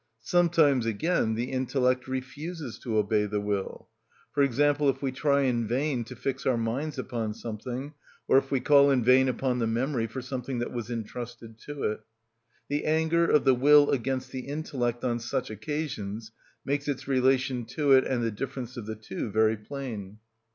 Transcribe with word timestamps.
Sometimes, 0.23 0.87
again, 0.87 1.35
the 1.35 1.51
intellect 1.51 2.07
refuses 2.07 2.79
to 2.79 2.97
obey 2.97 3.27
the 3.27 3.39
will; 3.39 3.87
for 4.33 4.41
example, 4.41 4.89
if 4.89 5.03
we 5.03 5.11
try 5.11 5.41
in 5.41 5.67
vain 5.67 6.03
to 6.05 6.15
fix 6.15 6.43
our 6.47 6.57
minds 6.57 6.97
upon 6.97 7.35
something, 7.35 7.93
or 8.27 8.39
if 8.39 8.49
we 8.49 8.59
call 8.59 8.89
in 8.89 9.03
vain 9.03 9.29
upon 9.29 9.59
the 9.59 9.67
memory 9.67 10.07
for 10.07 10.19
something 10.19 10.57
that 10.57 10.71
was 10.73 10.89
intrusted 10.89 11.59
to 11.59 11.83
it. 11.83 11.99
The 12.67 12.85
anger 12.85 13.29
of 13.29 13.43
the 13.45 13.53
will 13.53 13.91
against 13.91 14.31
the 14.31 14.47
intellect 14.47 15.03
on 15.03 15.19
such 15.19 15.51
occasions 15.51 16.31
makes 16.65 16.87
its 16.87 17.07
relation 17.07 17.63
to 17.65 17.91
it 17.91 18.03
and 18.03 18.23
the 18.23 18.31
difference 18.31 18.77
of 18.77 18.87
the 18.87 18.95
two 18.95 19.29
very 19.29 19.55
plain. 19.55 20.17